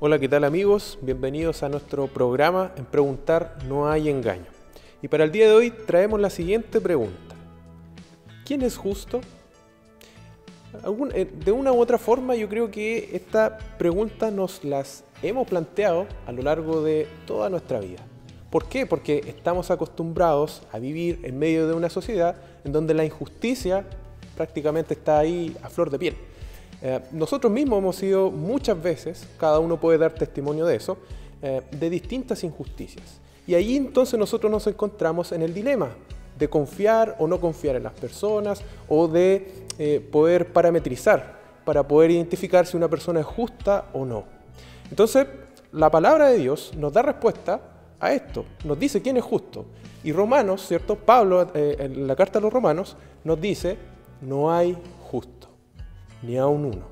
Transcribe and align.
Hola, 0.00 0.20
¿qué 0.20 0.28
tal 0.28 0.44
amigos? 0.44 0.96
Bienvenidos 1.02 1.64
a 1.64 1.68
nuestro 1.68 2.06
programa 2.06 2.70
En 2.76 2.84
Preguntar 2.84 3.58
No 3.66 3.90
hay 3.90 4.08
engaño. 4.08 4.46
Y 5.02 5.08
para 5.08 5.24
el 5.24 5.32
día 5.32 5.48
de 5.48 5.54
hoy 5.54 5.72
traemos 5.72 6.20
la 6.20 6.30
siguiente 6.30 6.80
pregunta. 6.80 7.34
¿Quién 8.46 8.62
es 8.62 8.76
justo? 8.76 9.20
Eh, 11.14 11.28
de 11.44 11.50
una 11.50 11.72
u 11.72 11.80
otra 11.80 11.98
forma 11.98 12.36
yo 12.36 12.48
creo 12.48 12.70
que 12.70 13.10
esta 13.12 13.58
pregunta 13.76 14.30
nos 14.30 14.62
las 14.62 15.02
hemos 15.20 15.48
planteado 15.48 16.06
a 16.28 16.30
lo 16.30 16.42
largo 16.42 16.80
de 16.80 17.08
toda 17.26 17.50
nuestra 17.50 17.80
vida. 17.80 18.06
¿Por 18.50 18.66
qué? 18.66 18.86
Porque 18.86 19.24
estamos 19.26 19.72
acostumbrados 19.72 20.62
a 20.70 20.78
vivir 20.78 21.18
en 21.24 21.40
medio 21.40 21.66
de 21.66 21.74
una 21.74 21.90
sociedad 21.90 22.36
en 22.64 22.70
donde 22.70 22.94
la 22.94 23.04
injusticia 23.04 23.84
prácticamente 24.36 24.94
está 24.94 25.18
ahí 25.18 25.56
a 25.60 25.68
flor 25.68 25.90
de 25.90 25.98
piel. 25.98 26.16
Eh, 26.80 27.00
nosotros 27.10 27.52
mismos 27.52 27.78
hemos 27.78 27.96
sido 27.96 28.30
muchas 28.30 28.80
veces, 28.80 29.26
cada 29.38 29.58
uno 29.58 29.78
puede 29.78 29.98
dar 29.98 30.14
testimonio 30.14 30.64
de 30.64 30.76
eso, 30.76 30.96
eh, 31.42 31.62
de 31.70 31.90
distintas 31.90 32.44
injusticias. 32.44 33.20
Y 33.46 33.54
ahí 33.54 33.76
entonces 33.76 34.18
nosotros 34.18 34.50
nos 34.50 34.66
encontramos 34.66 35.32
en 35.32 35.42
el 35.42 35.52
dilema 35.54 35.90
de 36.38 36.48
confiar 36.48 37.16
o 37.18 37.26
no 37.26 37.40
confiar 37.40 37.76
en 37.76 37.82
las 37.82 37.94
personas 37.94 38.62
o 38.88 39.08
de 39.08 39.66
eh, 39.78 40.06
poder 40.12 40.52
parametrizar 40.52 41.38
para 41.64 41.86
poder 41.86 42.12
identificar 42.12 42.66
si 42.66 42.76
una 42.76 42.88
persona 42.88 43.20
es 43.20 43.26
justa 43.26 43.86
o 43.92 44.04
no. 44.04 44.24
Entonces, 44.88 45.26
la 45.72 45.90
palabra 45.90 46.28
de 46.28 46.38
Dios 46.38 46.72
nos 46.76 46.92
da 46.92 47.02
respuesta 47.02 47.60
a 47.98 48.12
esto, 48.12 48.44
nos 48.64 48.78
dice 48.78 49.02
quién 49.02 49.16
es 49.16 49.24
justo. 49.24 49.66
Y 50.04 50.12
Romanos, 50.12 50.66
¿cierto? 50.66 50.94
Pablo 50.94 51.50
en 51.54 52.06
la 52.06 52.14
carta 52.14 52.38
a 52.38 52.42
los 52.42 52.52
Romanos 52.52 52.96
nos 53.24 53.40
dice, 53.40 53.76
no 54.22 54.50
hay 54.50 54.78
justo 55.10 55.47
ni 56.22 56.36
a 56.36 56.46
un 56.46 56.64
uno. 56.64 56.86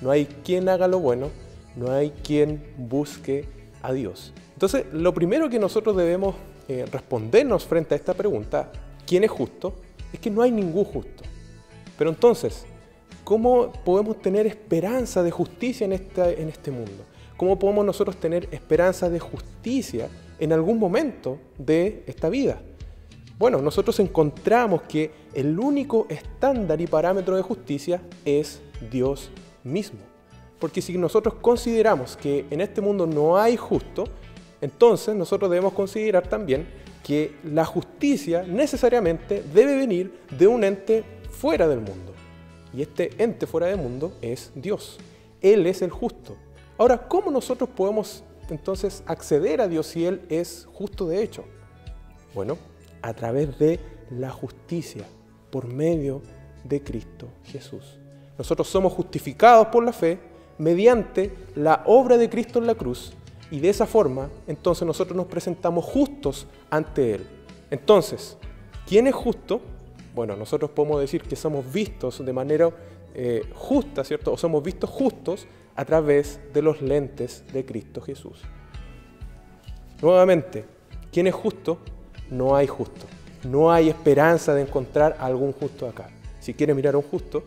No 0.00 0.10
hay 0.10 0.26
quien 0.26 0.68
haga 0.68 0.88
lo 0.88 0.98
bueno, 0.98 1.30
no 1.76 1.90
hay 1.90 2.10
quien 2.10 2.62
busque 2.76 3.46
a 3.82 3.92
Dios. 3.92 4.32
Entonces, 4.54 4.86
lo 4.92 5.12
primero 5.14 5.48
que 5.48 5.58
nosotros 5.58 5.96
debemos 5.96 6.34
eh, 6.68 6.86
respondernos 6.90 7.64
frente 7.64 7.94
a 7.94 7.96
esta 7.96 8.14
pregunta, 8.14 8.70
¿quién 9.06 9.24
es 9.24 9.30
justo? 9.30 9.74
Es 10.12 10.20
que 10.20 10.30
no 10.30 10.42
hay 10.42 10.50
ningún 10.50 10.84
justo. 10.84 11.22
Pero 11.98 12.10
entonces, 12.10 12.64
¿cómo 13.24 13.72
podemos 13.84 14.20
tener 14.20 14.46
esperanza 14.46 15.22
de 15.22 15.30
justicia 15.30 15.84
en, 15.84 15.92
en 15.92 16.48
este 16.48 16.70
mundo? 16.70 17.04
¿Cómo 17.36 17.58
podemos 17.58 17.84
nosotros 17.84 18.16
tener 18.16 18.48
esperanza 18.52 19.08
de 19.08 19.18
justicia 19.18 20.08
en 20.38 20.52
algún 20.52 20.78
momento 20.78 21.38
de 21.58 22.04
esta 22.06 22.28
vida? 22.28 22.60
Bueno, 23.38 23.60
nosotros 23.60 23.98
encontramos 23.98 24.82
que 24.82 25.10
el 25.34 25.58
único 25.58 26.06
estándar 26.08 26.80
y 26.80 26.86
parámetro 26.86 27.34
de 27.34 27.42
justicia 27.42 28.00
es 28.24 28.60
Dios 28.90 29.30
mismo. 29.64 30.00
Porque 30.58 30.80
si 30.80 30.96
nosotros 30.96 31.34
consideramos 31.40 32.16
que 32.16 32.46
en 32.50 32.60
este 32.60 32.80
mundo 32.80 33.06
no 33.06 33.36
hay 33.36 33.56
justo, 33.56 34.04
entonces 34.60 35.14
nosotros 35.14 35.50
debemos 35.50 35.72
considerar 35.72 36.28
también 36.28 36.68
que 37.02 37.34
la 37.42 37.64
justicia 37.64 38.44
necesariamente 38.44 39.42
debe 39.52 39.76
venir 39.76 40.20
de 40.30 40.46
un 40.46 40.62
ente 40.62 41.04
fuera 41.30 41.66
del 41.66 41.80
mundo. 41.80 42.12
Y 42.72 42.82
este 42.82 43.10
ente 43.22 43.46
fuera 43.46 43.66
del 43.66 43.78
mundo 43.78 44.12
es 44.22 44.52
Dios. 44.54 44.98
Él 45.40 45.66
es 45.66 45.82
el 45.82 45.90
justo. 45.90 46.36
Ahora, 46.78 47.08
¿cómo 47.08 47.30
nosotros 47.30 47.68
podemos 47.68 48.22
entonces 48.48 49.02
acceder 49.06 49.60
a 49.60 49.68
Dios 49.68 49.86
si 49.86 50.06
Él 50.06 50.22
es 50.28 50.68
justo 50.72 51.06
de 51.08 51.22
hecho? 51.22 51.44
Bueno, 52.34 52.56
a 53.02 53.12
través 53.12 53.58
de 53.58 53.80
la 54.10 54.30
justicia, 54.30 55.04
por 55.50 55.66
medio 55.66 56.22
de 56.64 56.82
Cristo 56.82 57.28
Jesús. 57.44 57.98
Nosotros 58.38 58.68
somos 58.68 58.92
justificados 58.92 59.68
por 59.68 59.84
la 59.84 59.92
fe 59.92 60.18
mediante 60.58 61.32
la 61.54 61.82
obra 61.86 62.16
de 62.16 62.28
Cristo 62.28 62.58
en 62.58 62.66
la 62.66 62.74
cruz 62.74 63.12
y 63.50 63.60
de 63.60 63.68
esa 63.68 63.86
forma 63.86 64.28
entonces 64.46 64.86
nosotros 64.86 65.16
nos 65.16 65.26
presentamos 65.26 65.84
justos 65.84 66.46
ante 66.70 67.14
Él. 67.14 67.26
Entonces, 67.70 68.36
¿quién 68.86 69.06
es 69.06 69.14
justo? 69.14 69.60
Bueno, 70.14 70.36
nosotros 70.36 70.70
podemos 70.70 71.00
decir 71.00 71.22
que 71.22 71.36
somos 71.36 71.70
vistos 71.72 72.24
de 72.24 72.32
manera 72.32 72.70
eh, 73.14 73.44
justa, 73.54 74.04
¿cierto? 74.04 74.32
O 74.32 74.36
somos 74.36 74.62
vistos 74.62 74.88
justos 74.90 75.46
a 75.74 75.84
través 75.84 76.40
de 76.52 76.62
los 76.62 76.82
lentes 76.82 77.44
de 77.52 77.64
Cristo 77.64 78.00
Jesús. 78.00 78.40
Nuevamente, 80.00 80.64
¿quién 81.10 81.26
es 81.26 81.34
justo? 81.34 81.78
No 82.30 82.56
hay 82.56 82.66
justo. 82.66 83.06
No 83.44 83.72
hay 83.72 83.88
esperanza 83.88 84.54
de 84.54 84.62
encontrar 84.62 85.16
algún 85.18 85.52
justo 85.52 85.86
acá. 85.86 86.10
Si 86.40 86.54
quiere 86.54 86.74
mirar 86.74 86.94
a 86.94 86.98
un 86.98 87.04
justo, 87.04 87.44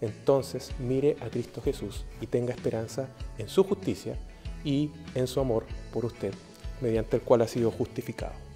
entonces 0.00 0.72
mire 0.78 1.16
a 1.20 1.28
Cristo 1.28 1.60
Jesús 1.62 2.04
y 2.20 2.26
tenga 2.26 2.54
esperanza 2.54 3.08
en 3.38 3.48
su 3.48 3.64
justicia 3.64 4.16
y 4.64 4.90
en 5.14 5.26
su 5.26 5.40
amor 5.40 5.66
por 5.92 6.04
usted, 6.04 6.32
mediante 6.80 7.16
el 7.16 7.22
cual 7.22 7.42
ha 7.42 7.48
sido 7.48 7.70
justificado. 7.70 8.47